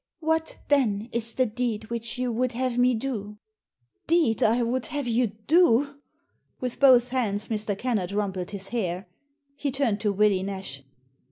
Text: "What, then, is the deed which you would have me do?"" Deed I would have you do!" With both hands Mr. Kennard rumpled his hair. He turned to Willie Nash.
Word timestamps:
"What, 0.19 0.57
then, 0.67 1.09
is 1.11 1.35
the 1.35 1.45
deed 1.45 1.91
which 1.91 2.17
you 2.17 2.31
would 2.31 2.53
have 2.53 2.79
me 2.79 2.95
do?"" 2.95 3.37
Deed 4.07 4.41
I 4.41 4.63
would 4.63 4.87
have 4.87 5.05
you 5.07 5.27
do!" 5.45 5.99
With 6.59 6.79
both 6.79 7.09
hands 7.09 7.49
Mr. 7.49 7.77
Kennard 7.77 8.11
rumpled 8.11 8.49
his 8.49 8.69
hair. 8.69 9.07
He 9.55 9.69
turned 9.69 10.01
to 10.01 10.11
Willie 10.11 10.41
Nash. 10.41 10.81